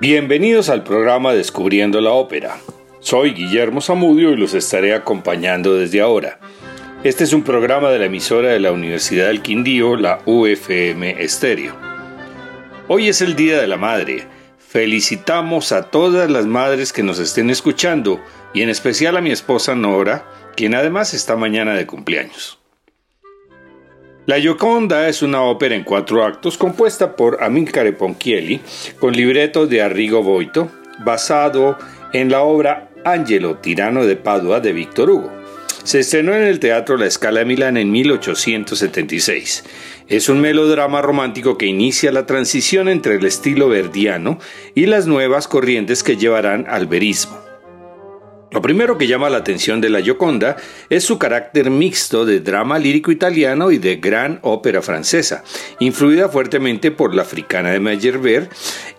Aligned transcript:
Bienvenidos 0.00 0.70
al 0.70 0.82
programa 0.82 1.34
Descubriendo 1.34 2.00
la 2.00 2.12
Ópera. 2.12 2.56
Soy 3.00 3.34
Guillermo 3.34 3.82
Zamudio 3.82 4.30
y 4.30 4.36
los 4.38 4.54
estaré 4.54 4.94
acompañando 4.94 5.74
desde 5.74 6.00
ahora. 6.00 6.40
Este 7.04 7.24
es 7.24 7.34
un 7.34 7.42
programa 7.42 7.90
de 7.90 7.98
la 7.98 8.06
emisora 8.06 8.48
de 8.48 8.60
la 8.60 8.72
Universidad 8.72 9.26
del 9.26 9.42
Quindío, 9.42 9.96
la 9.96 10.22
UFM 10.24 11.22
Estéreo. 11.22 11.76
Hoy 12.88 13.10
es 13.10 13.20
el 13.20 13.36
Día 13.36 13.60
de 13.60 13.66
la 13.66 13.76
Madre. 13.76 14.26
Felicitamos 14.56 15.70
a 15.70 15.90
todas 15.90 16.30
las 16.30 16.46
madres 16.46 16.94
que 16.94 17.02
nos 17.02 17.18
estén 17.18 17.50
escuchando 17.50 18.22
y 18.54 18.62
en 18.62 18.70
especial 18.70 19.18
a 19.18 19.20
mi 19.20 19.32
esposa 19.32 19.74
Nora, 19.74 20.24
quien 20.56 20.74
además 20.74 21.12
está 21.12 21.36
mañana 21.36 21.74
de 21.74 21.86
cumpleaños. 21.86 22.59
La 24.30 24.38
Gioconda 24.38 25.08
es 25.08 25.22
una 25.22 25.42
ópera 25.42 25.74
en 25.74 25.82
cuatro 25.82 26.24
actos 26.24 26.56
compuesta 26.56 27.16
por 27.16 27.42
Amilcare 27.42 27.92
Ponchielli 27.92 28.60
con 29.00 29.12
libreto 29.12 29.66
de 29.66 29.82
Arrigo 29.82 30.22
Boito, 30.22 30.70
basado 31.00 31.76
en 32.12 32.30
la 32.30 32.42
obra 32.42 32.90
Angelo, 33.04 33.56
tirano 33.56 34.06
de 34.06 34.14
Padua 34.14 34.60
de 34.60 34.72
Víctor 34.72 35.10
Hugo. 35.10 35.32
Se 35.82 35.98
estrenó 35.98 36.32
en 36.36 36.44
el 36.44 36.60
Teatro 36.60 36.96
La 36.96 37.10
Scala 37.10 37.40
de 37.40 37.46
Milán 37.46 37.76
en 37.76 37.90
1876. 37.90 39.64
Es 40.06 40.28
un 40.28 40.40
melodrama 40.40 41.02
romántico 41.02 41.58
que 41.58 41.66
inicia 41.66 42.12
la 42.12 42.26
transición 42.26 42.88
entre 42.88 43.16
el 43.16 43.26
estilo 43.26 43.68
verdiano 43.68 44.38
y 44.76 44.86
las 44.86 45.08
nuevas 45.08 45.48
corrientes 45.48 46.04
que 46.04 46.16
llevarán 46.16 46.66
al 46.68 46.86
verismo. 46.86 47.49
Lo 48.52 48.60
primero 48.60 48.98
que 48.98 49.06
llama 49.06 49.30
la 49.30 49.38
atención 49.38 49.80
de 49.80 49.90
la 49.90 50.00
Gioconda 50.00 50.56
es 50.88 51.04
su 51.04 51.18
carácter 51.18 51.70
mixto 51.70 52.26
de 52.26 52.40
drama 52.40 52.80
lírico 52.80 53.12
italiano 53.12 53.70
y 53.70 53.78
de 53.78 53.96
gran 53.96 54.40
ópera 54.42 54.82
francesa, 54.82 55.44
influida 55.78 56.28
fuertemente 56.28 56.90
por 56.90 57.14
la 57.14 57.22
africana 57.22 57.70
de 57.70 57.78
Meyerbeer, 57.78 58.48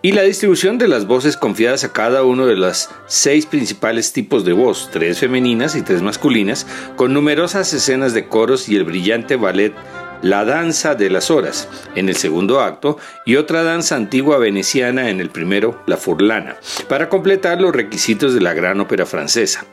y 0.01 0.13
la 0.13 0.21
distribución 0.21 0.77
de 0.77 0.87
las 0.87 1.05
voces 1.05 1.35
confiadas 1.35 1.83
a 1.83 1.91
cada 1.91 2.23
uno 2.23 2.45
de 2.45 2.55
los 2.55 2.89
seis 3.07 3.45
principales 3.45 4.13
tipos 4.13 4.45
de 4.45 4.53
voz, 4.53 4.89
tres 4.89 5.19
femeninas 5.19 5.75
y 5.75 5.81
tres 5.81 6.01
masculinas, 6.01 6.65
con 6.95 7.13
numerosas 7.13 7.73
escenas 7.73 8.13
de 8.13 8.29
coros 8.29 8.69
y 8.69 8.77
el 8.77 8.85
brillante 8.85 9.35
ballet 9.35 9.73
la 10.21 10.45
danza 10.45 10.95
de 10.95 11.09
las 11.09 11.31
horas 11.31 11.67
en 11.95 12.09
el 12.09 12.15
segundo 12.15 12.61
acto 12.61 12.97
y 13.25 13.35
otra 13.35 13.63
danza 13.63 13.95
antigua 13.95 14.37
veneciana 14.37 15.09
en 15.09 15.19
el 15.19 15.29
primero, 15.29 15.81
la 15.87 15.97
furlana, 15.97 16.57
para 16.87 17.09
completar 17.09 17.61
los 17.61 17.75
requisitos 17.75 18.33
de 18.33 18.41
la 18.41 18.53
gran 18.53 18.79
ópera 18.79 19.05
francesa. 19.05 19.65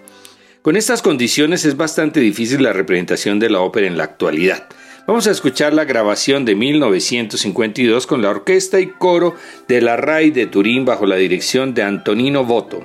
Con 0.62 0.76
estas 0.76 1.02
condiciones 1.02 1.64
es 1.64 1.76
bastante 1.76 2.20
difícil 2.20 2.62
la 2.62 2.72
representación 2.72 3.38
de 3.38 3.50
la 3.50 3.60
ópera 3.60 3.86
en 3.86 3.96
la 3.96 4.04
actualidad. 4.04 4.66
Vamos 5.06 5.26
a 5.26 5.30
escuchar 5.30 5.72
la 5.72 5.86
grabación 5.86 6.44
de 6.44 6.54
1952 6.54 8.06
con 8.06 8.20
la 8.20 8.28
orquesta 8.28 8.78
y 8.78 8.88
coro 8.88 9.34
de 9.66 9.80
la 9.80 9.96
RAI 9.96 10.30
de 10.30 10.46
Turín 10.46 10.84
bajo 10.84 11.06
la 11.06 11.16
dirección 11.16 11.72
de 11.72 11.82
Antonino 11.82 12.44
Boto, 12.44 12.84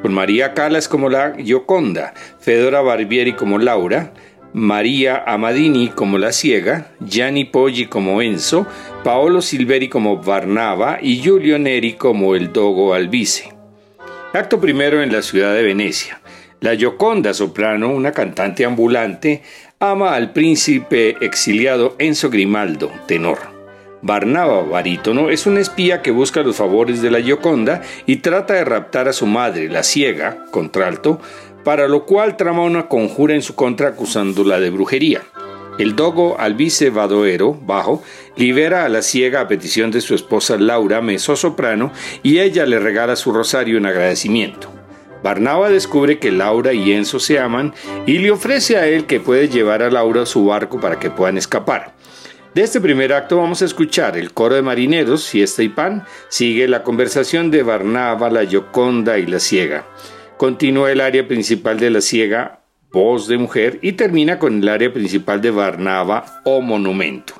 con 0.00 0.14
María 0.14 0.54
Calas 0.54 0.88
como 0.88 1.10
la 1.10 1.34
Gioconda, 1.34 2.14
Fedora 2.40 2.80
Barbieri 2.80 3.34
como 3.34 3.58
Laura, 3.58 4.14
María 4.54 5.24
Amadini 5.26 5.88
como 5.88 6.18
La 6.18 6.32
Ciega, 6.32 6.92
Gianni 7.00 7.44
Poggi 7.44 7.86
como 7.86 8.22
Enzo, 8.22 8.66
Paolo 9.04 9.42
Silveri 9.42 9.88
como 9.88 10.16
Barnava 10.22 10.98
y 11.02 11.20
Giulio 11.20 11.58
Neri 11.58 11.94
como 11.94 12.34
el 12.34 12.52
Dogo 12.52 12.94
Albice. 12.94 13.52
Acto 14.32 14.60
primero 14.60 15.02
en 15.02 15.12
la 15.12 15.22
ciudad 15.22 15.54
de 15.54 15.62
Venecia. 15.62 16.20
La 16.60 16.74
Gioconda 16.74 17.34
soprano, 17.34 17.90
una 17.90 18.12
cantante 18.12 18.64
ambulante, 18.64 19.42
ama 19.78 20.14
al 20.14 20.32
príncipe 20.32 21.16
exiliado 21.20 21.94
Enzo 21.98 22.30
Grimaldo, 22.30 22.90
tenor. 23.06 23.38
Barnava, 24.00 24.62
barítono, 24.62 25.28
es 25.28 25.46
un 25.46 25.58
espía 25.58 26.02
que 26.02 26.12
busca 26.12 26.42
los 26.42 26.56
favores 26.56 27.02
de 27.02 27.10
la 27.10 27.20
Gioconda 27.20 27.82
y 28.06 28.16
trata 28.16 28.54
de 28.54 28.64
raptar 28.64 29.08
a 29.08 29.12
su 29.12 29.26
madre, 29.26 29.68
la 29.68 29.82
ciega, 29.82 30.44
contralto, 30.50 31.20
para 31.68 31.86
lo 31.86 32.06
cual 32.06 32.38
trama 32.38 32.62
una 32.62 32.88
conjura 32.88 33.34
en 33.34 33.42
su 33.42 33.54
contra 33.54 33.88
acusándola 33.88 34.58
de 34.58 34.70
brujería. 34.70 35.20
El 35.78 35.96
dogo 35.96 36.40
Albice 36.40 36.88
Badoero, 36.88 37.52
bajo, 37.52 38.02
libera 38.36 38.86
a 38.86 38.88
la 38.88 39.02
ciega 39.02 39.42
a 39.42 39.48
petición 39.48 39.90
de 39.90 40.00
su 40.00 40.14
esposa 40.14 40.56
Laura, 40.56 41.02
soprano, 41.18 41.92
y 42.22 42.38
ella 42.38 42.64
le 42.64 42.78
regala 42.78 43.16
su 43.16 43.32
rosario 43.32 43.76
en 43.76 43.84
agradecimiento. 43.84 44.70
Barnaba 45.22 45.68
descubre 45.68 46.18
que 46.18 46.32
Laura 46.32 46.72
y 46.72 46.92
Enzo 46.92 47.20
se 47.20 47.38
aman 47.38 47.74
y 48.06 48.16
le 48.16 48.30
ofrece 48.30 48.78
a 48.78 48.86
él 48.86 49.04
que 49.04 49.20
puede 49.20 49.50
llevar 49.50 49.82
a 49.82 49.90
Laura 49.90 50.22
a 50.22 50.26
su 50.26 50.46
barco 50.46 50.80
para 50.80 50.98
que 50.98 51.10
puedan 51.10 51.36
escapar. 51.36 51.92
De 52.54 52.62
este 52.62 52.80
primer 52.80 53.12
acto 53.12 53.36
vamos 53.36 53.60
a 53.60 53.66
escuchar 53.66 54.16
el 54.16 54.32
coro 54.32 54.54
de 54.54 54.62
marineros, 54.62 55.28
fiesta 55.28 55.62
y 55.62 55.68
pan, 55.68 56.06
sigue 56.30 56.66
la 56.66 56.82
conversación 56.82 57.50
de 57.50 57.62
Barnaba, 57.62 58.30
la 58.30 58.44
Yoconda 58.44 59.18
y 59.18 59.26
la 59.26 59.38
ciega. 59.38 59.84
Continúa 60.38 60.92
el 60.92 61.00
área 61.00 61.26
principal 61.26 61.80
de 61.80 61.90
la 61.90 62.00
ciega, 62.00 62.60
voz 62.92 63.26
de 63.26 63.38
mujer, 63.38 63.80
y 63.82 63.94
termina 63.94 64.38
con 64.38 64.62
el 64.62 64.68
área 64.68 64.92
principal 64.92 65.42
de 65.42 65.50
Barnava 65.50 66.42
o 66.44 66.60
monumento. 66.60 67.34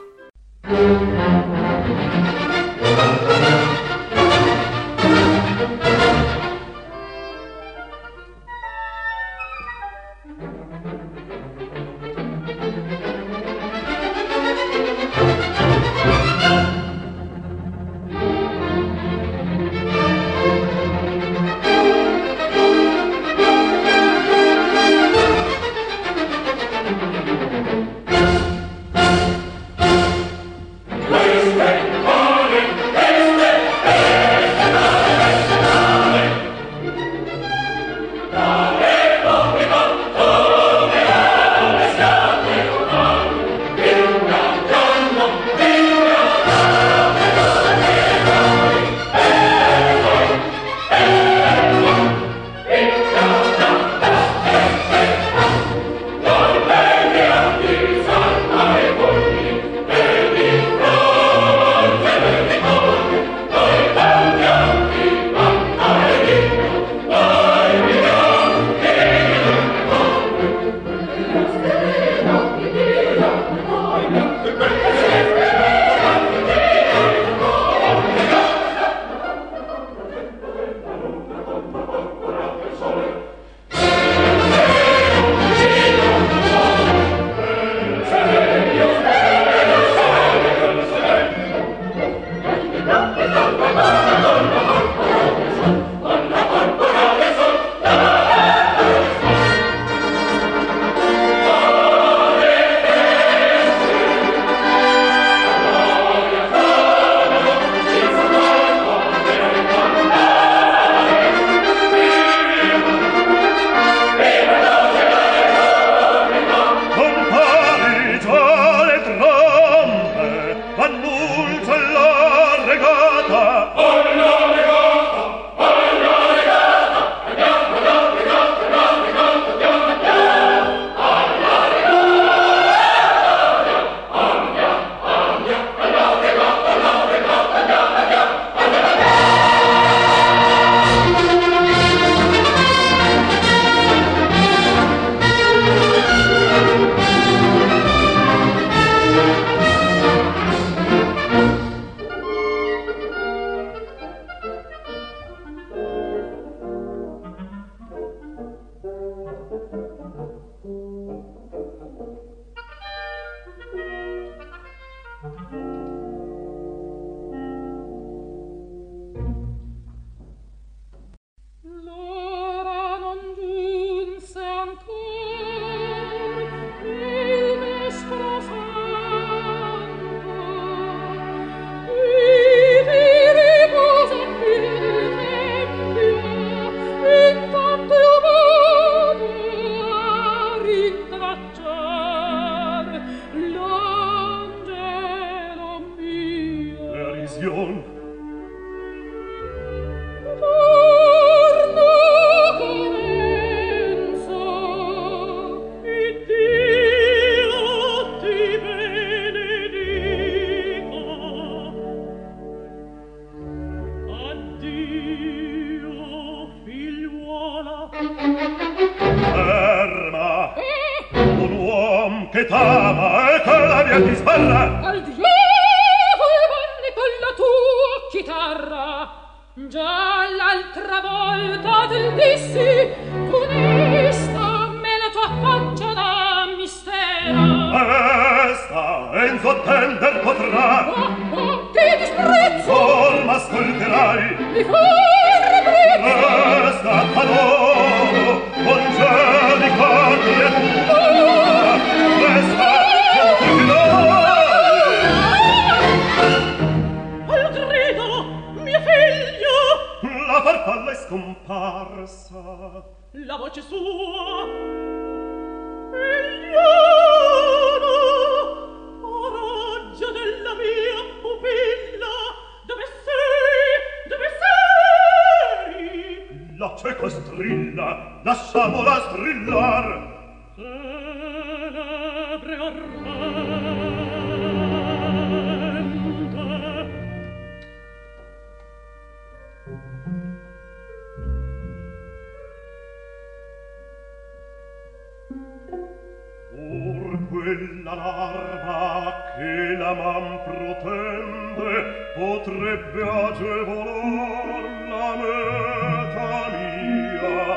la 297.88 297.94
larva 297.94 299.14
che 299.34 299.76
la 299.78 299.94
man 299.94 300.40
protende 300.44 301.72
potrebbe 302.14 303.02
agevolar 303.02 304.62
la 304.92 305.10
meta 305.20 306.32
mia. 306.52 307.56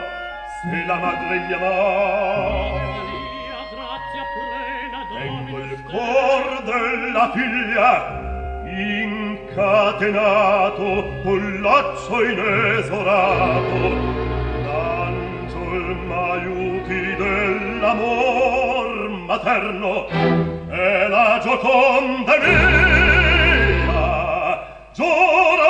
Se 0.62 0.80
la 0.88 0.98
madre 1.04 1.36
chiamar 1.48 2.90
Tengo 5.14 5.58
il 5.60 5.84
cor 5.84 6.48
della 6.64 7.26
figlia 7.34 7.94
incatenato 9.44 10.86
col 11.24 11.60
laccio 11.60 12.24
inesorato. 12.24 13.80
L'angel 14.64 15.96
m'aiuti 16.08 17.02
dell'amor 17.18 18.71
materno 19.32 20.08
e 20.10 21.08
la 21.08 21.40
gioconda 21.42 22.38
mia 22.38 23.80
giorno 24.92 25.61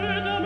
Good 0.00 0.37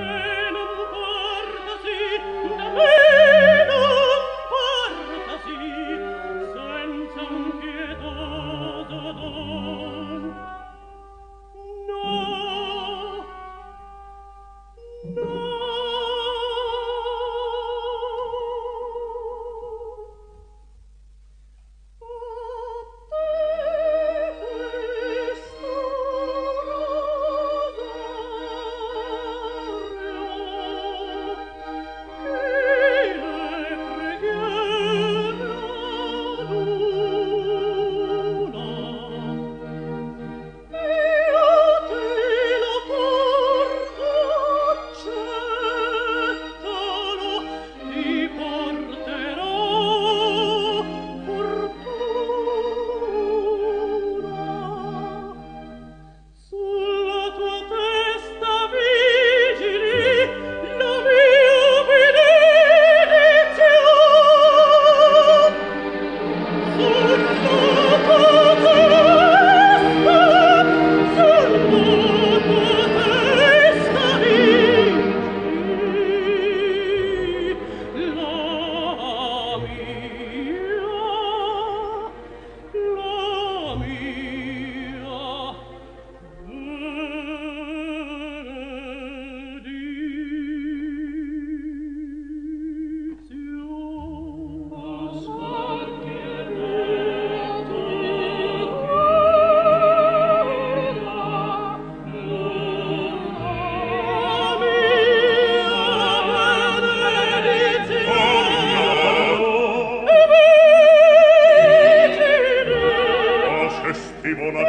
vivono 114.34 114.61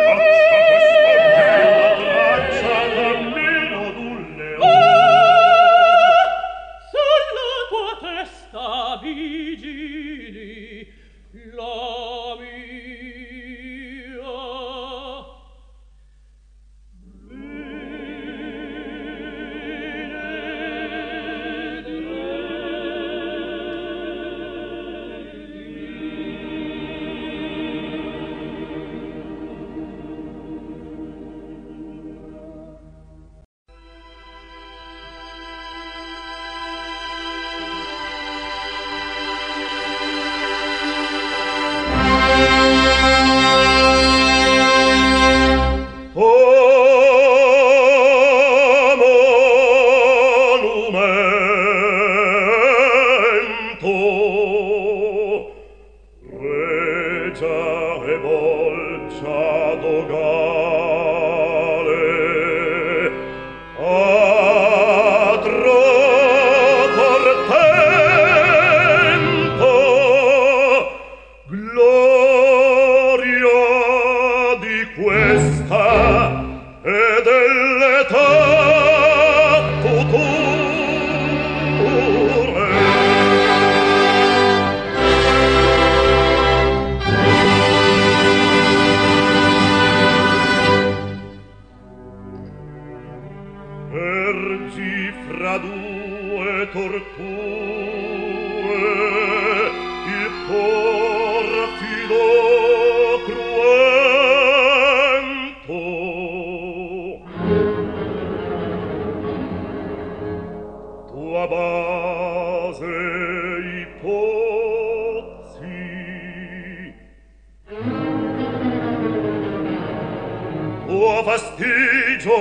fastidio 121.34 122.38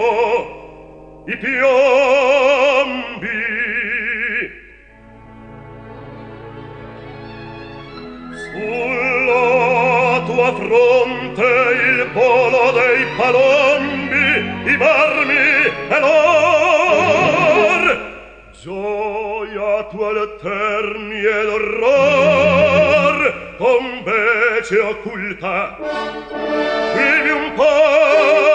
i 1.26 1.36
piombi. 1.36 1.70
Sulla 8.52 10.22
tua 10.26 10.54
fronte 10.54 11.42
il 11.42 12.10
polo 12.12 12.72
dei 12.72 13.04
palombi 13.16 14.70
i 14.72 14.76
marmi 14.76 15.36
e 15.88 16.00
l'oro. 16.00 16.61
tua 19.84 20.12
l'eterni 20.12 21.24
ed 21.24 21.48
orror 21.48 23.54
con 23.58 24.02
vece 24.04 24.78
occulta. 24.78 25.76
Quindi 26.92 27.30
un 27.30 27.52
po' 27.54 28.51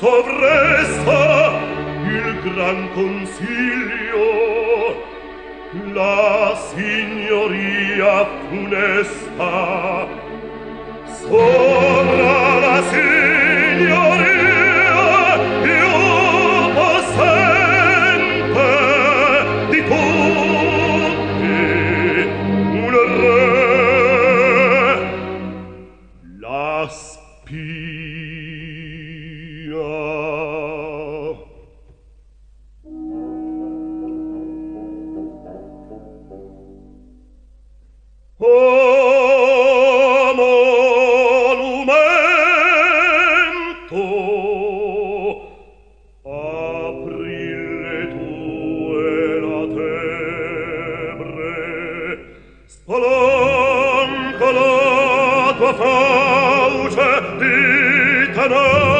sovresta 0.00 1.58
il 2.04 2.40
gran 2.42 2.88
consiglio 2.94 4.28
la 5.92 6.56
signoria 6.72 8.26
funesta. 8.48 10.06
So 11.20 11.97
la 55.68 55.74
fauce 55.74 57.22
di 57.36 58.32
tenere. 58.32 58.97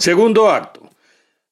Segundo 0.00 0.48
acto. 0.48 0.88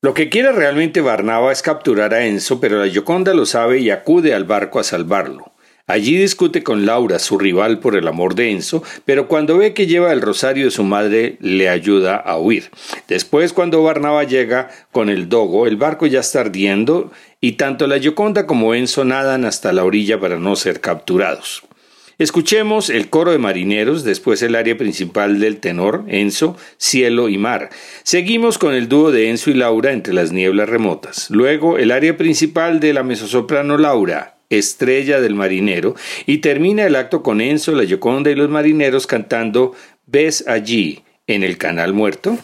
Lo 0.01 0.15
que 0.15 0.31
quiere 0.31 0.53
realmente 0.53 1.03
Barnaba 1.03 1.53
es 1.53 1.61
capturar 1.61 2.15
a 2.15 2.25
Enzo, 2.25 2.61
pero 2.61 2.83
la 2.83 2.91
Gioconda 2.91 3.35
lo 3.35 3.45
sabe 3.45 3.81
y 3.81 3.91
acude 3.91 4.33
al 4.33 4.45
barco 4.45 4.81
a 4.81 4.85
salvarlo. 4.85 5.53
Allí 5.87 6.17
discute 6.17 6.63
con 6.63 6.87
Laura, 6.87 7.19
su 7.19 7.37
rival 7.37 7.79
por 7.79 7.95
el 7.95 8.09
amor 8.09 8.35
de 8.35 8.51
Enzo, 8.51 8.83
pero 9.05 9.29
cuando 9.29 9.59
ve 9.59 9.75
que 9.75 9.87
lleva 9.87 10.15
el 10.15 10.23
rosario 10.23 10.65
de 10.65 10.71
su 10.71 10.83
madre, 10.83 11.37
le 11.41 11.69
ayuda 11.69 12.17
a 12.17 12.39
huir. 12.39 12.71
Después, 13.07 13.53
cuando 13.53 13.83
Barnaba 13.83 14.25
llega 14.25 14.71
con 14.93 15.11
el 15.11 15.29
dogo, 15.29 15.67
el 15.67 15.77
barco 15.77 16.07
ya 16.07 16.21
está 16.21 16.41
ardiendo 16.41 17.13
y 17.43 17.53
tanto 17.53 17.87
la 17.87 17.99
Gioconda 17.99 18.47
como 18.47 18.75
Enzo 18.75 19.05
nadan 19.05 19.45
hasta 19.45 19.75
la 19.75 19.85
orilla 19.85 20.19
para 20.19 20.39
no 20.39 20.57
ser 20.57 20.81
capturados. 20.81 21.68
Escuchemos 22.19 22.91
el 22.91 23.11
coro 23.11 23.31
de 23.31 23.39
marineros, 23.39 24.03
después 24.03 24.43
el 24.43 24.57
área 24.57 24.77
principal 24.77 25.39
del 25.39 25.59
tenor, 25.59 26.05
Enzo, 26.09 26.57
cielo 26.77 27.29
y 27.29 27.39
mar. 27.39 27.71
Seguimos 28.03 28.59
con 28.59 28.75
el 28.75 28.89
dúo 28.89 29.13
de 29.13 29.31
Enzo 29.31 29.51
y 29.51 29.55
Laura 29.55 29.93
entre 29.93 30.13
las 30.13 30.33
nieblas 30.33 30.69
remotas. 30.69 31.31
Luego 31.31 31.79
el 31.79 31.93
área 31.93 32.17
principal 32.17 32.81
de 32.81 32.93
la 32.93 33.05
mezzosoprano 33.05 33.79
Laura, 33.79 34.35
estrella 34.51 35.21
del 35.21 35.37
marinero, 35.37 35.95
y 36.27 36.39
termina 36.39 36.87
el 36.87 36.97
acto 36.97 37.23
con 37.23 37.41
Enzo, 37.41 37.71
la 37.71 37.85
Gioconda 37.85 38.33
y 38.33 38.35
los 38.35 38.51
marineros 38.51 39.07
cantando 39.07 39.77
¿Ves 40.07 40.43
allí 40.49 41.05
en 41.29 41.45
el 41.45 41.57
canal 41.57 41.93
muerto? 41.93 42.37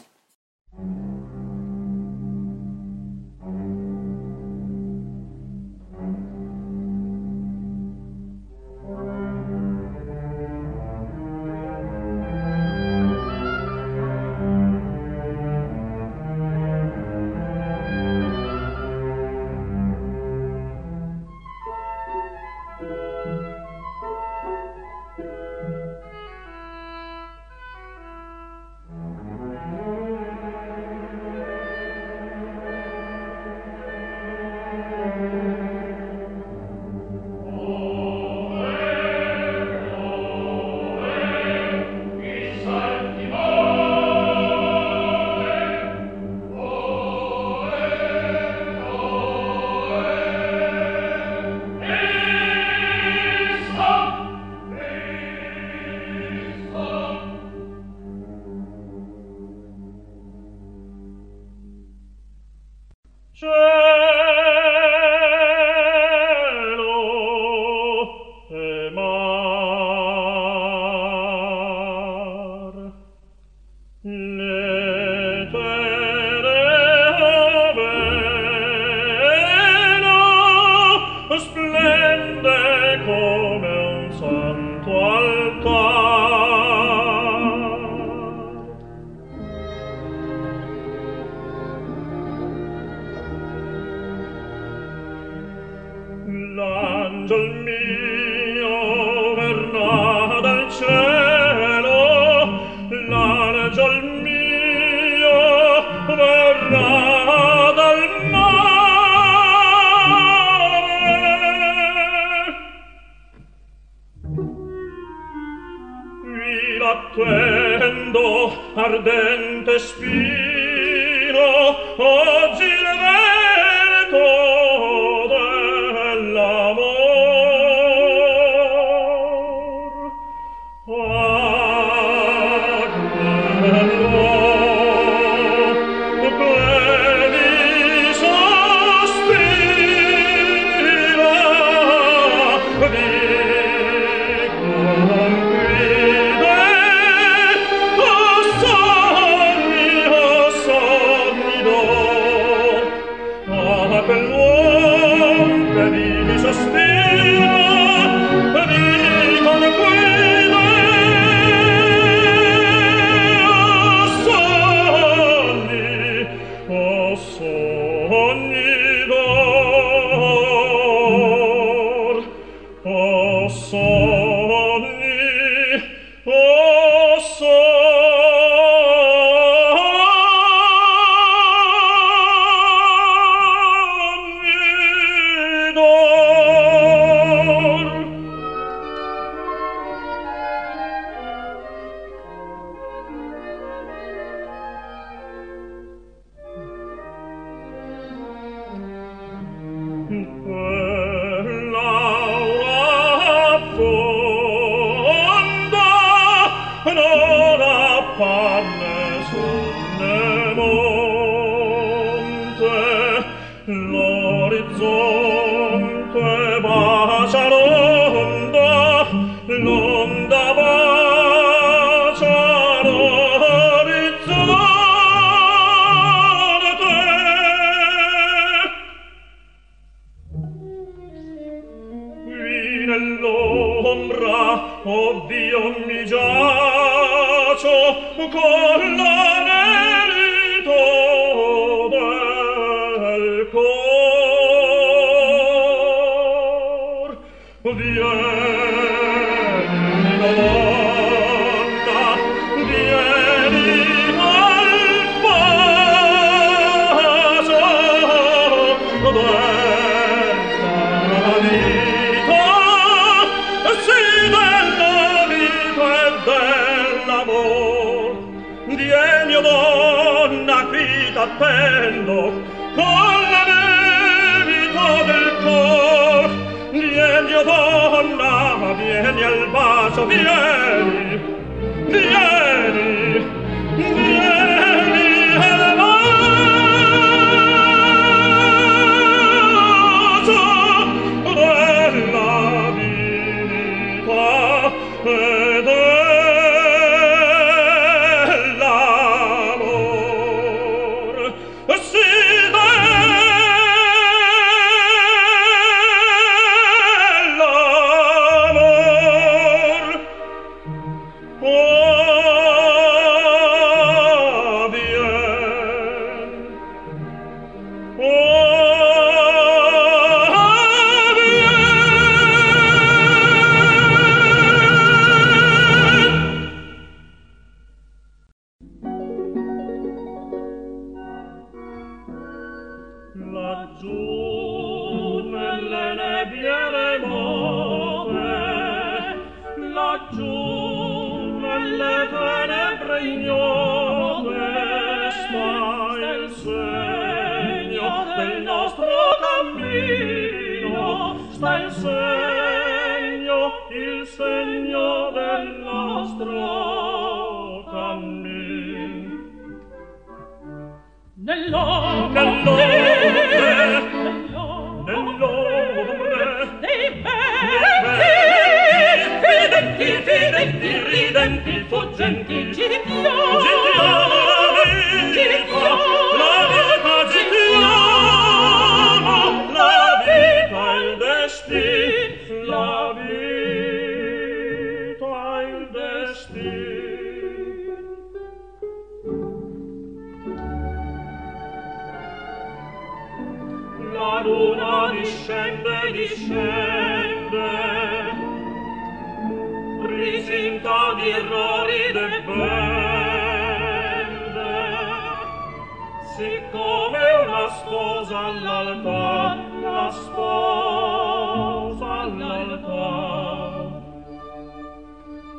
all'altar 408.36 409.38
la 409.62 409.90
sposa 409.90 411.86
all'altar 412.06 413.66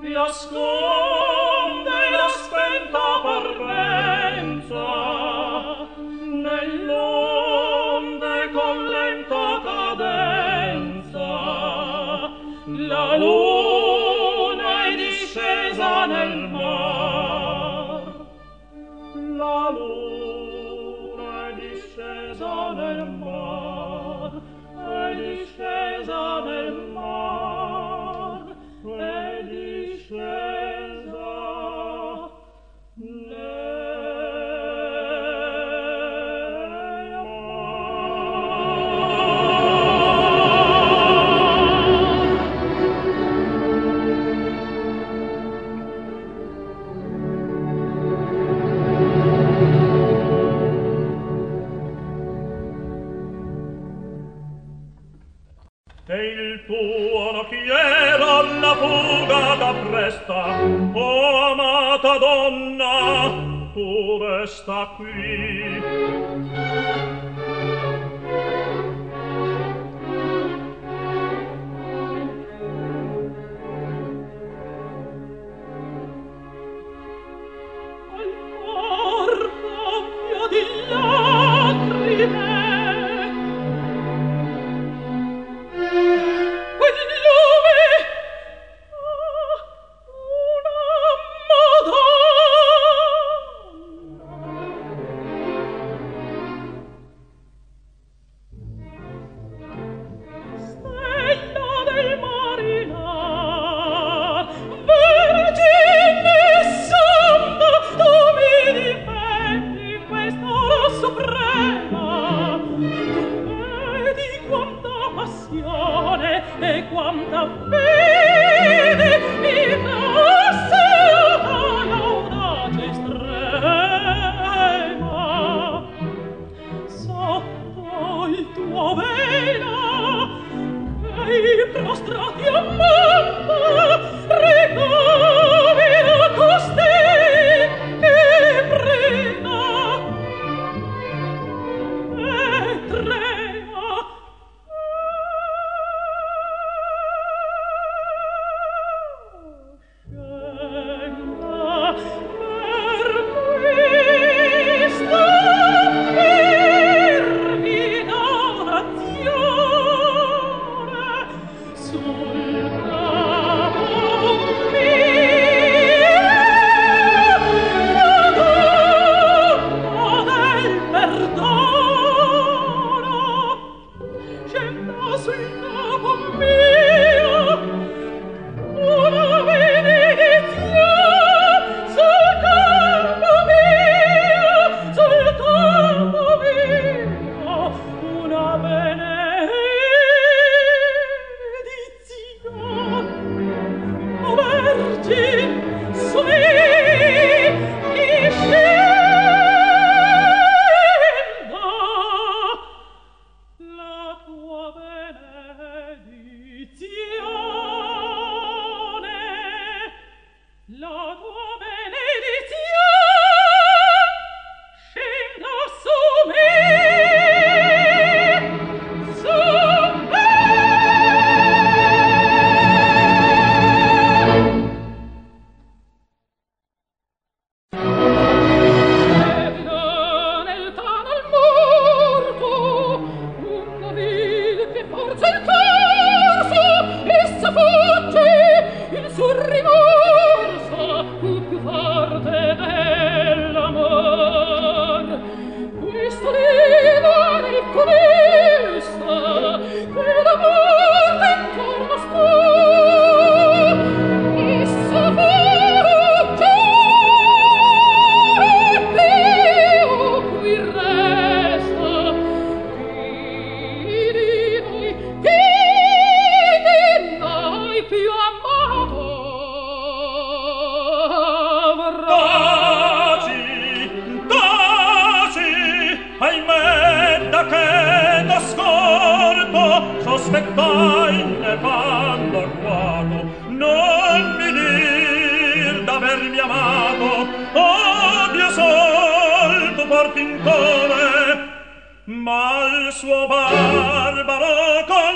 e 0.03 0.09
pure 64.17 64.47
sta 64.47 64.95
qui. 64.95 65.64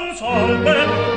consolve 0.10 1.09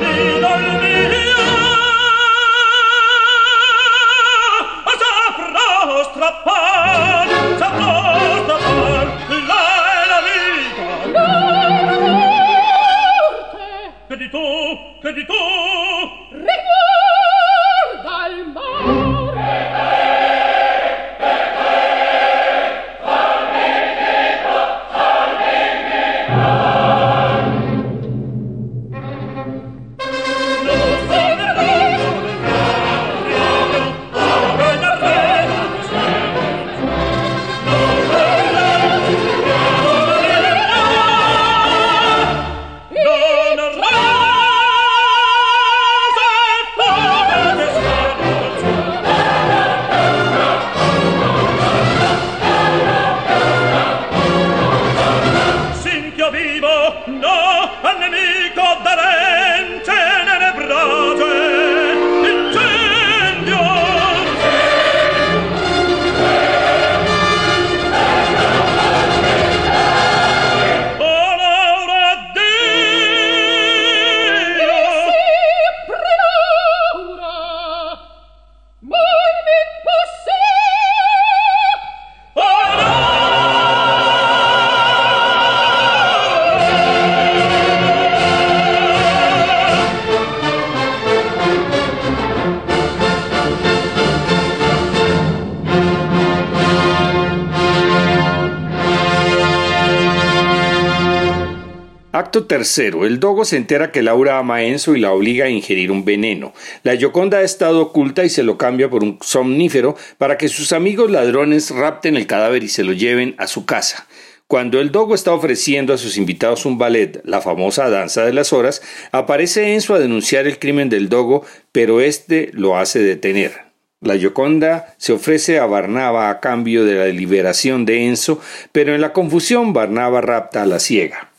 Tercero. 102.53 103.07
El 103.07 103.19
dogo 103.19 103.45
se 103.45 103.57
entera 103.57 103.91
que 103.91 104.03
Laura 104.03 104.37
ama 104.37 104.57
a 104.57 104.63
Enzo 104.63 104.95
y 104.95 104.99
la 104.99 105.11
obliga 105.11 105.45
a 105.45 105.49
ingerir 105.49 105.89
un 105.89 106.05
veneno. 106.05 106.53
La 106.83 106.93
Yoconda 106.93 107.39
ha 107.39 107.41
estado 107.41 107.81
oculta 107.81 108.25
y 108.25 108.29
se 108.29 108.43
lo 108.43 108.59
cambia 108.59 108.91
por 108.91 109.03
un 109.03 109.17
somnífero 109.21 109.95
para 110.19 110.37
que 110.37 110.49
sus 110.49 110.71
amigos 110.71 111.09
ladrones 111.09 111.71
rapten 111.71 112.15
el 112.15 112.27
cadáver 112.27 112.63
y 112.63 112.67
se 112.67 112.83
lo 112.83 112.93
lleven 112.93 113.33
a 113.39 113.47
su 113.47 113.65
casa. 113.65 114.05
Cuando 114.45 114.79
el 114.79 114.91
dogo 114.91 115.15
está 115.15 115.33
ofreciendo 115.33 115.95
a 115.95 115.97
sus 115.97 116.15
invitados 116.15 116.67
un 116.67 116.77
ballet, 116.77 117.21
la 117.23 117.41
famosa 117.41 117.89
danza 117.89 118.23
de 118.23 118.33
las 118.33 118.53
horas, 118.53 118.83
aparece 119.11 119.73
Enzo 119.73 119.95
a 119.95 119.99
denunciar 119.99 120.45
el 120.45 120.59
crimen 120.59 120.89
del 120.89 121.09
dogo, 121.09 121.43
pero 121.71 122.01
este 122.01 122.51
lo 122.53 122.77
hace 122.77 122.99
detener. 122.99 123.63
La 123.99 124.15
Yoconda 124.15 124.93
se 124.99 125.13
ofrece 125.13 125.57
a 125.57 125.65
Barnaba 125.65 126.29
a 126.29 126.39
cambio 126.39 126.85
de 126.85 126.93
la 126.93 127.07
liberación 127.07 127.85
de 127.85 128.05
Enzo, 128.05 128.39
pero 128.71 128.93
en 128.93 129.01
la 129.01 129.11
confusión 129.11 129.73
Barnaba 129.73 130.21
rapta 130.21 130.61
a 130.61 130.67
la 130.67 130.77
ciega. 130.77 131.32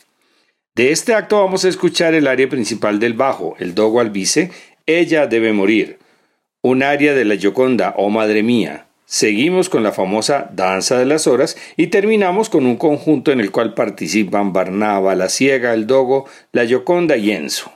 De 0.75 0.91
este 0.91 1.13
acto 1.13 1.41
vamos 1.41 1.63
a 1.63 1.69
escuchar 1.69 2.15
el 2.15 2.27
área 2.27 2.49
principal 2.49 2.99
del 2.99 3.13
bajo, 3.13 3.55
el 3.59 3.75
dogo 3.75 4.01
albice, 4.01 4.51
Ella 4.85 5.25
debe 5.25 5.53
morir, 5.53 5.99
un 6.61 6.83
área 6.83 7.13
de 7.13 7.23
la 7.23 7.35
Yoconda, 7.35 7.93
oh 7.95 8.09
madre 8.09 8.43
mía. 8.43 8.87
Seguimos 9.05 9.69
con 9.69 9.83
la 9.83 9.93
famosa 9.93 10.49
Danza 10.51 10.99
de 10.99 11.05
las 11.05 11.27
Horas 11.27 11.55
y 11.77 11.87
terminamos 11.87 12.49
con 12.49 12.65
un 12.65 12.75
conjunto 12.75 13.31
en 13.31 13.39
el 13.39 13.51
cual 13.51 13.73
participan 13.73 14.51
Barnaba, 14.51 15.15
la 15.15 15.29
ciega, 15.29 15.73
el 15.73 15.87
dogo, 15.87 16.25
la 16.51 16.65
Yoconda 16.65 17.15
y 17.15 17.31
Enzo. 17.31 17.71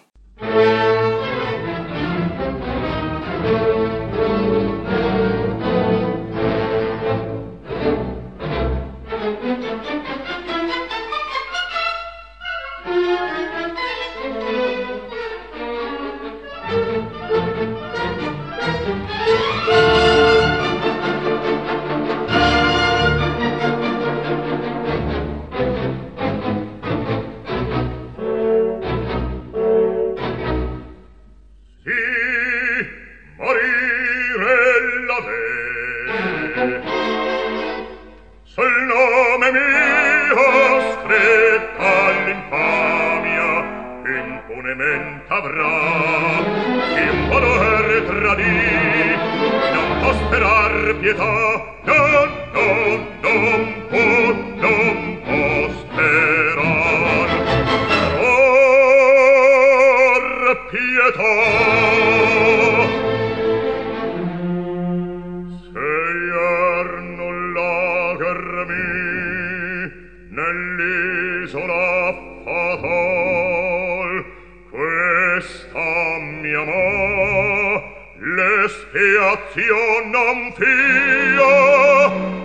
expiationam 78.70 80.40
fia 80.58 81.58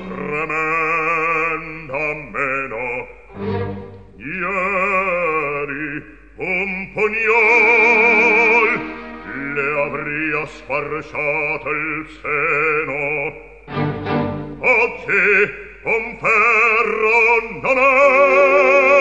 tremenda 0.08 2.04
meno. 2.32 2.86
Ieri 4.16 5.88
un 6.36 6.70
pugnol 6.94 8.68
le 9.54 9.68
avria 9.86 10.42
sfarciato 10.46 11.68
il 11.70 12.02
seno. 12.20 13.02
Oggi 14.60 15.28
un 15.82 16.04
ferro 16.22 17.18
non 17.60 17.76
è 17.78 18.93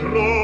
dentro 0.00 0.39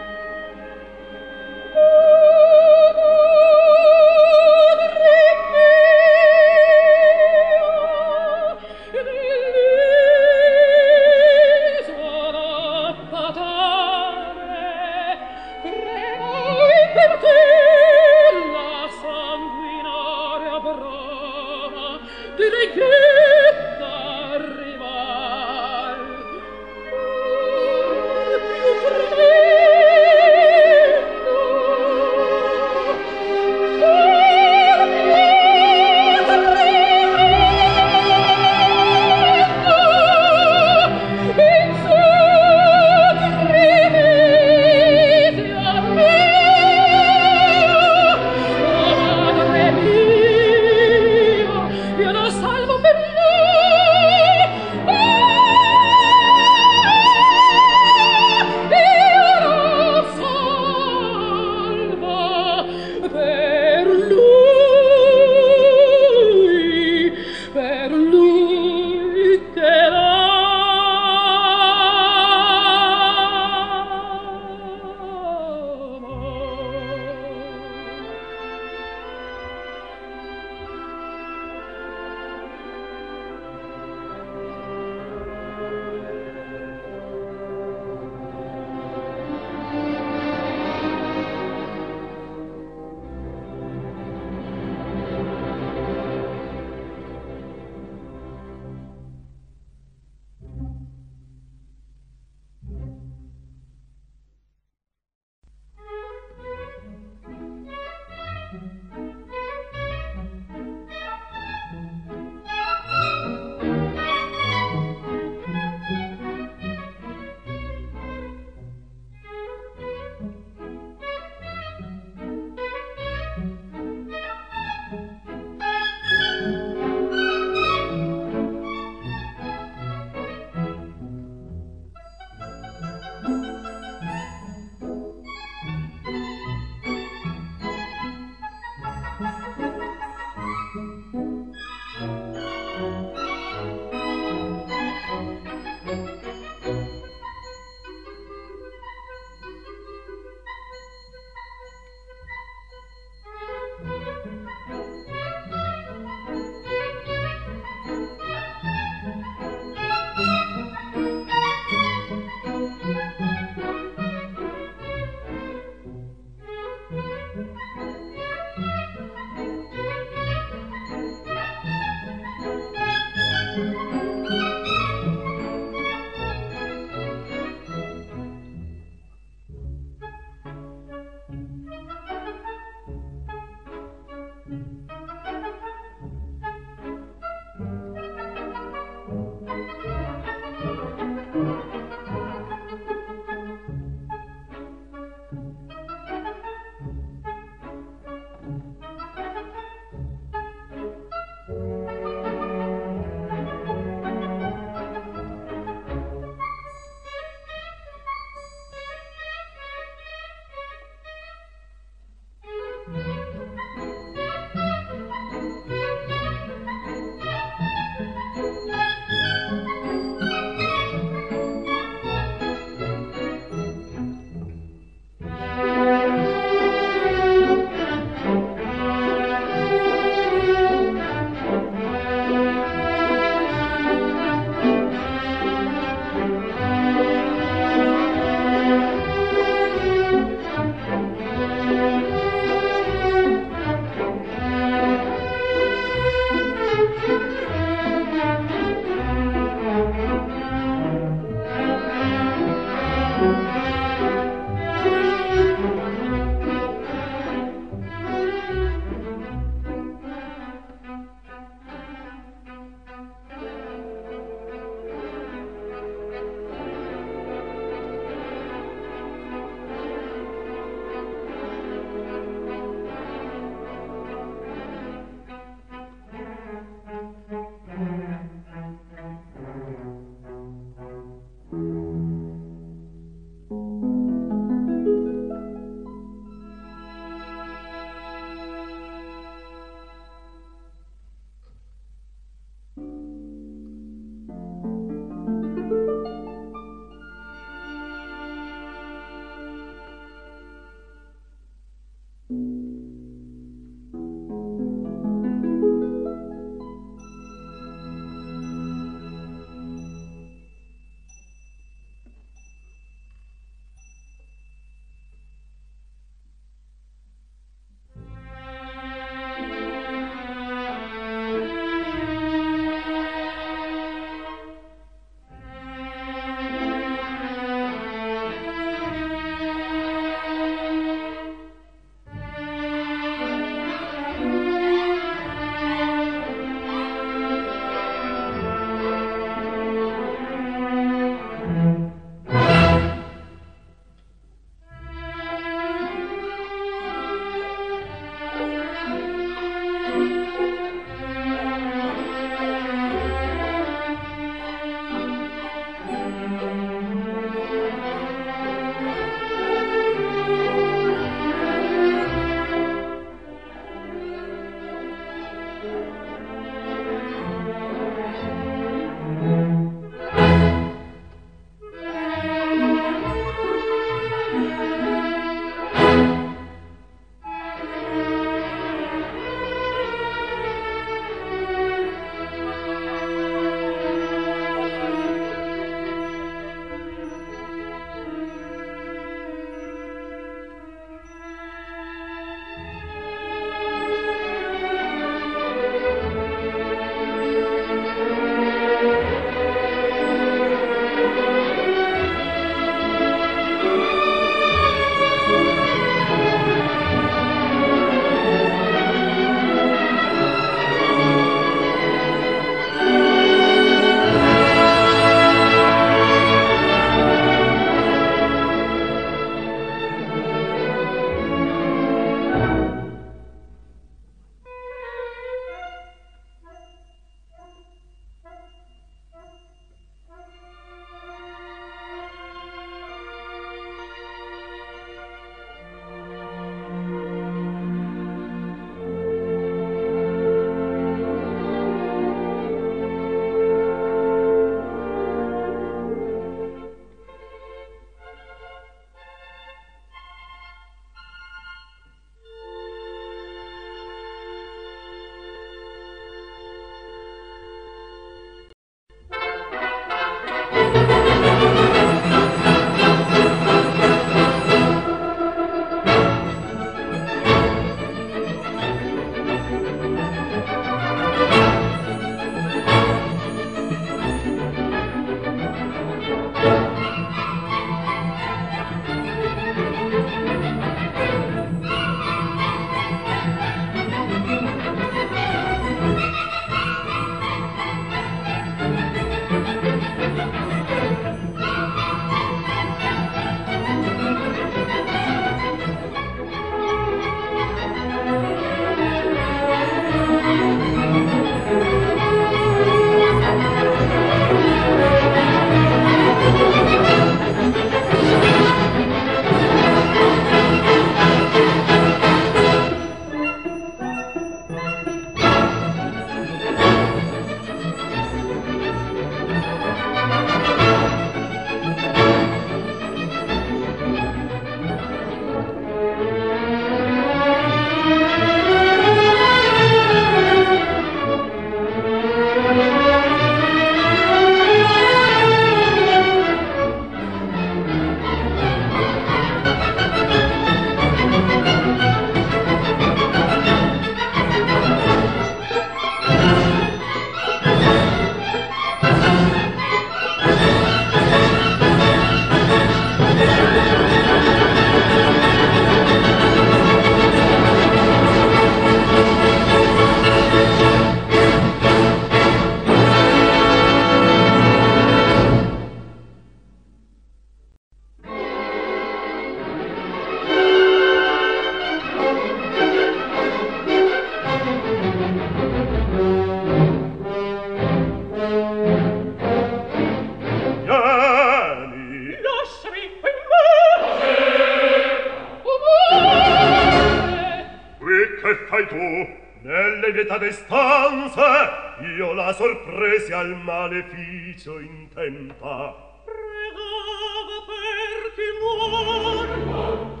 questa 590.12 590.18
destanza 590.18 591.76
io 591.96 592.12
la 592.12 592.32
sorpresi 592.32 593.12
al 593.12 593.34
maleficio 593.42 594.58
in 594.58 594.88
tempa. 594.92 595.74
Pregava 596.04 597.38
per 597.48 598.12
timor 598.16 599.38
non 599.46 600.00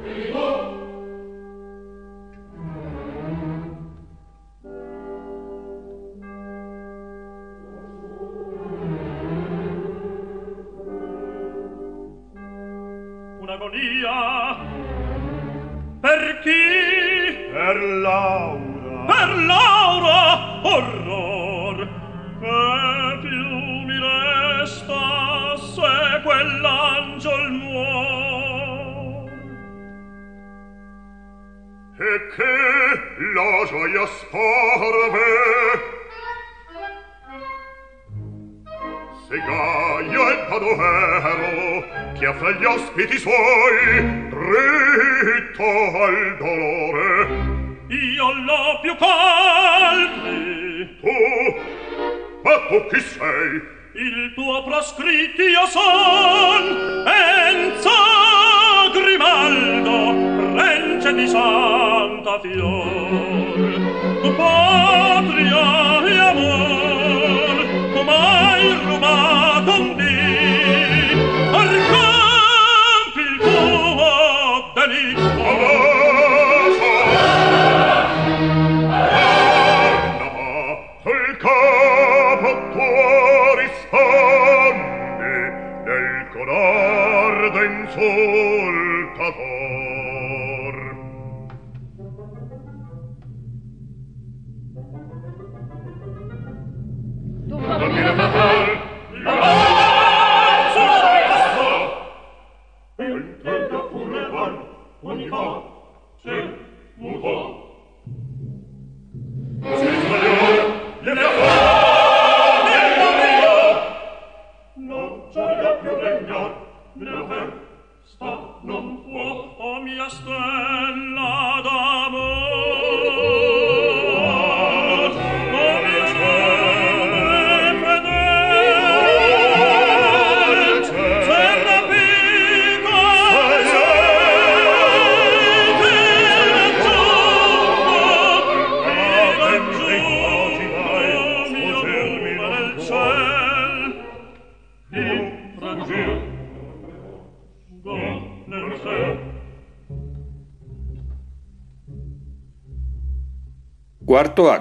un'agonia 13.40 14.56
per 16.00 16.40
chi? 16.42 17.50
Per 17.52 17.76
l'au 17.76 18.71
per 19.22 19.36
Laura 19.44 20.60
orror 20.62 21.88
e 22.40 23.18
più 23.20 23.46
mi 23.86 23.98
resta 24.00 25.56
se 25.56 26.20
quell'angel 26.24 27.50
muor 27.50 29.30
e 31.98 32.12
che 32.34 32.56
la 33.34 33.64
gioia 33.68 34.06
sporve 34.06 35.30
se 39.28 39.36
Gaio 39.38 40.30
e 40.30 40.36
Padovero 40.48 41.84
che 42.18 42.26
ha 42.26 42.34
fra 42.34 42.50
gli 42.50 42.64
ospiti 42.64 43.18
suoi 43.18 44.28
dritto 44.30 45.62
al 46.02 46.36
dolore 46.38 47.61
io 47.96 48.32
l'oppio 48.44 48.96
calmi 48.96 50.88
tu? 51.00 51.10
Ma 52.42 52.58
tu 52.68 52.86
chi 52.88 53.00
sei? 53.00 53.62
Il 53.94 54.32
tuo 54.34 54.62
proscritti 54.64 55.42
io 55.42 55.66
son 55.66 57.04
Enzo 57.06 57.90
Grimaldo 58.92 60.56
rence 60.56 61.12
di 61.12 61.28
santa 61.28 62.40
fior. 62.40 63.80
Patria 64.36 65.51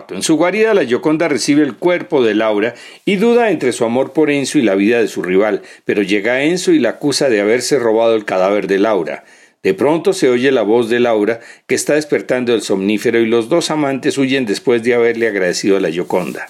En 0.09 0.21
su 0.21 0.35
guarida, 0.35 0.73
la 0.73 0.83
Gioconda 0.83 1.29
recibe 1.29 1.63
el 1.63 1.77
cuerpo 1.77 2.21
de 2.21 2.35
Laura 2.35 2.73
y 3.05 3.15
duda 3.15 3.51
entre 3.51 3.71
su 3.71 3.85
amor 3.85 4.11
por 4.11 4.29
Enzo 4.29 4.57
y 4.57 4.63
la 4.63 4.75
vida 4.75 4.99
de 4.99 5.07
su 5.07 5.21
rival, 5.21 5.61
pero 5.85 6.01
llega 6.01 6.43
Enzo 6.43 6.71
y 6.71 6.79
la 6.79 6.89
acusa 6.89 7.29
de 7.29 7.39
haberse 7.39 7.79
robado 7.79 8.15
el 8.15 8.25
cadáver 8.25 8.67
de 8.67 8.79
Laura. 8.79 9.23
De 9.63 9.73
pronto 9.73 10.11
se 10.11 10.27
oye 10.27 10.51
la 10.51 10.63
voz 10.63 10.89
de 10.89 10.99
Laura, 10.99 11.39
que 11.67 11.75
está 11.75 11.93
despertando 11.93 12.53
el 12.53 12.63
somnífero, 12.63 13.19
y 13.19 13.27
los 13.27 13.47
dos 13.47 13.71
amantes 13.71 14.17
huyen 14.17 14.45
después 14.45 14.83
de 14.83 14.93
haberle 14.93 15.27
agradecido 15.27 15.77
a 15.77 15.79
la 15.79 15.89
Gioconda. 15.89 16.47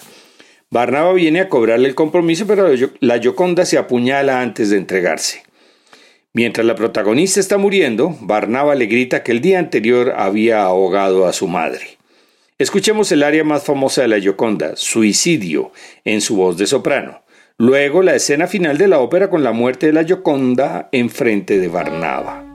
Barnaba 0.70 1.12
viene 1.12 1.40
a 1.40 1.48
cobrarle 1.48 1.88
el 1.88 1.94
compromiso, 1.94 2.46
pero 2.46 2.68
la 2.98 3.18
Gioconda 3.20 3.64
se 3.66 3.78
apuñala 3.78 4.40
antes 4.40 4.70
de 4.70 4.78
entregarse. 4.78 5.44
Mientras 6.32 6.66
la 6.66 6.74
protagonista 6.74 7.38
está 7.38 7.56
muriendo, 7.56 8.16
Barnaba 8.20 8.74
le 8.74 8.86
grita 8.86 9.22
que 9.22 9.32
el 9.32 9.40
día 9.40 9.60
anterior 9.60 10.14
había 10.16 10.62
ahogado 10.62 11.26
a 11.26 11.32
su 11.32 11.46
madre. 11.46 12.01
Escuchemos 12.58 13.10
el 13.12 13.22
área 13.22 13.44
más 13.44 13.64
famosa 13.64 14.02
de 14.02 14.08
la 14.08 14.20
Gioconda, 14.20 14.76
Suicidio, 14.76 15.72
en 16.04 16.20
su 16.20 16.36
voz 16.36 16.58
de 16.58 16.66
soprano. 16.66 17.22
Luego 17.58 18.02
la 18.02 18.14
escena 18.14 18.46
final 18.46 18.78
de 18.78 18.88
la 18.88 19.00
ópera 19.00 19.30
con 19.30 19.42
la 19.42 19.52
muerte 19.52 19.86
de 19.86 19.92
la 19.92 20.04
Gioconda 20.04 20.88
en 20.92 21.10
frente 21.10 21.58
de 21.58 21.68
Barnaba. 21.68 22.51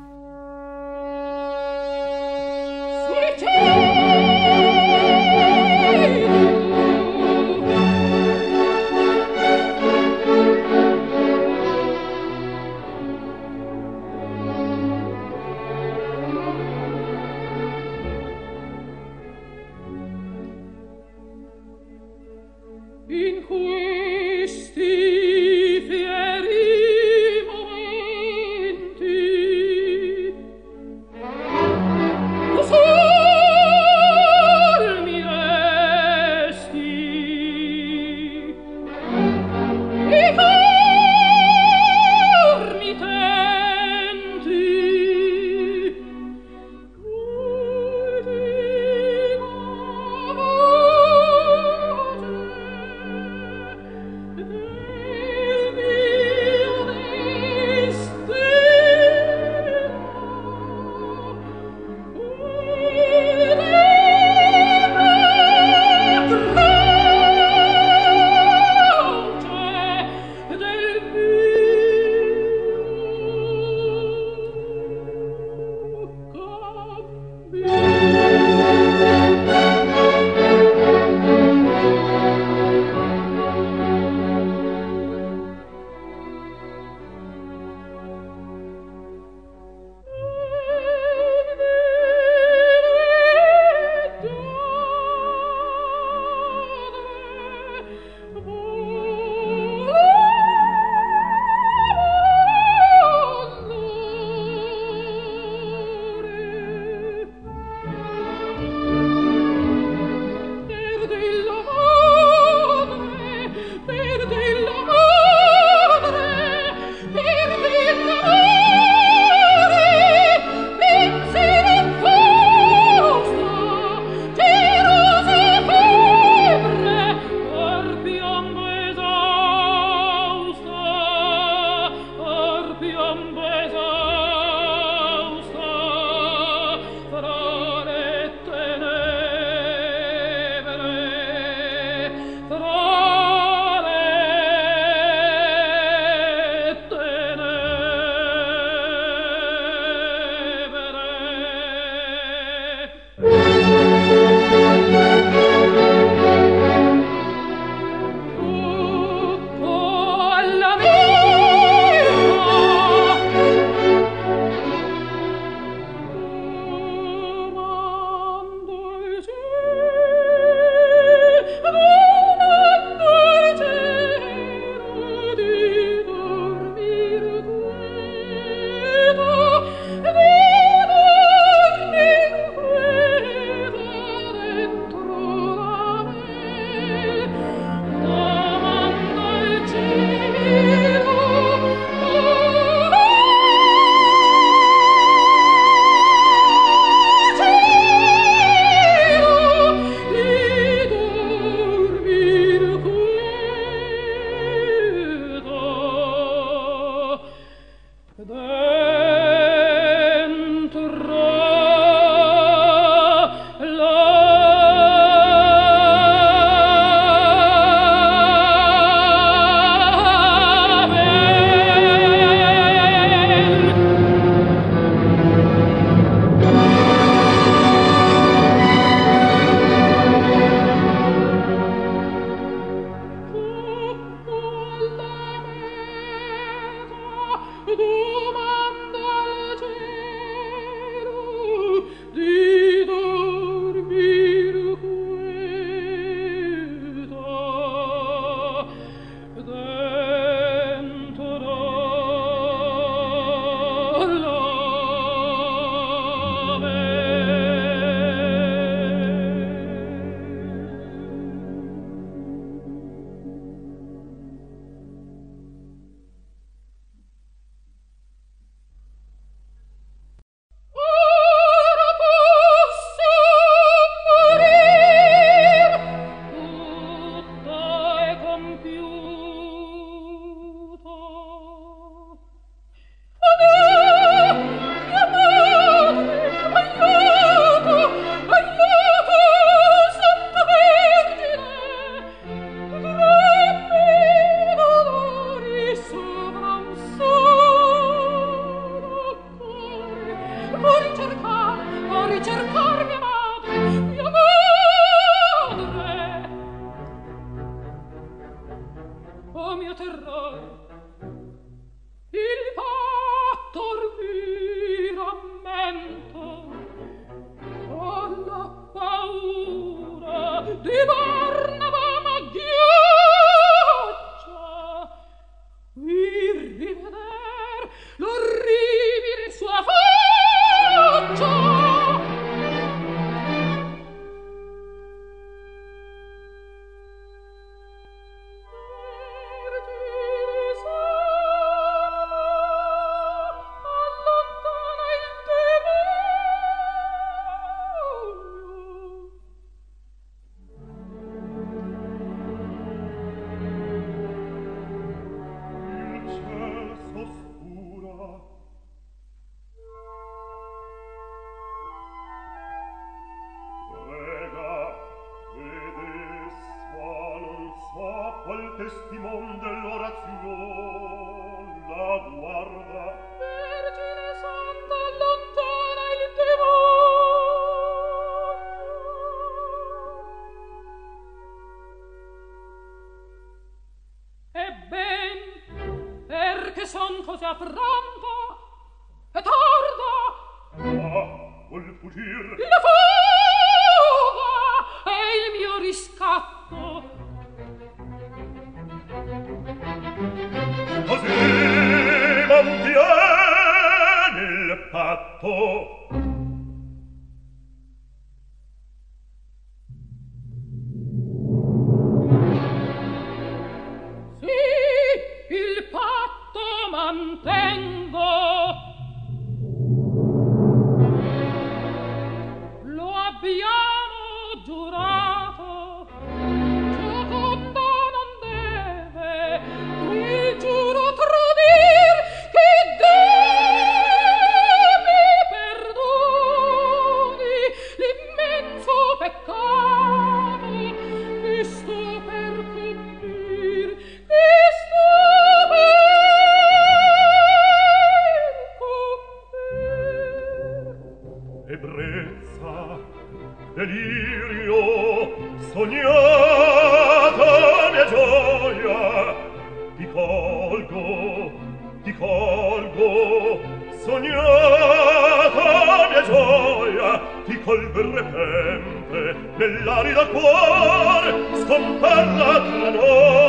da 469.98 470.06
cuor 470.06 471.04
scomparla 471.42 472.34
tra 472.46 472.70
noi. 472.70 473.27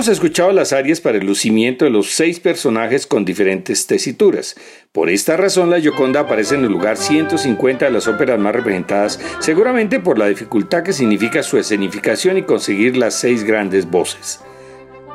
Hemos 0.00 0.08
escuchado 0.08 0.50
las 0.52 0.72
arias 0.72 0.98
para 0.98 1.18
el 1.18 1.26
lucimiento 1.26 1.84
de 1.84 1.90
los 1.90 2.12
seis 2.12 2.40
personajes 2.40 3.06
con 3.06 3.26
diferentes 3.26 3.86
tesituras. 3.86 4.56
Por 4.92 5.10
esta 5.10 5.36
razón, 5.36 5.68
la 5.68 5.78
Gioconda 5.78 6.20
aparece 6.20 6.54
en 6.54 6.64
el 6.64 6.72
lugar 6.72 6.96
150 6.96 7.84
de 7.84 7.90
las 7.90 8.08
óperas 8.08 8.38
más 8.38 8.54
representadas, 8.54 9.20
seguramente 9.40 10.00
por 10.00 10.18
la 10.18 10.28
dificultad 10.28 10.84
que 10.84 10.94
significa 10.94 11.42
su 11.42 11.58
escenificación 11.58 12.38
y 12.38 12.44
conseguir 12.44 12.96
las 12.96 13.12
seis 13.12 13.44
grandes 13.44 13.90
voces. 13.90 14.40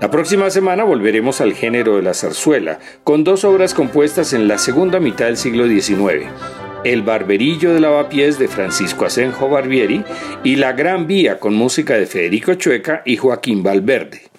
La 0.01 0.11
próxima 0.11 0.51
semana 0.51 0.83
volveremos 0.83 1.41
al 1.41 1.55
género 1.55 1.95
de 1.95 2.03
la 2.03 2.13
zarzuela, 2.13 2.77
con 3.03 3.23
dos 3.23 3.43
obras 3.43 3.73
compuestas 3.73 4.33
en 4.33 4.47
la 4.47 4.59
segunda 4.59 4.99
mitad 4.99 5.25
del 5.25 5.37
siglo 5.37 5.67
XIX. 5.67 6.27
El 6.83 7.01
Barberillo 7.01 7.73
de 7.73 7.79
Lavapiés 7.79 8.37
de 8.37 8.47
Francisco 8.47 9.05
Asenjo 9.05 9.49
Barbieri 9.49 10.03
y 10.43 10.57
La 10.57 10.73
Gran 10.73 11.07
Vía 11.07 11.39
con 11.39 11.55
música 11.55 11.95
de 11.95 12.05
Federico 12.05 12.53
Chueca 12.53 13.01
y 13.03 13.17
Joaquín 13.17 13.63
Valverde. 13.63 14.34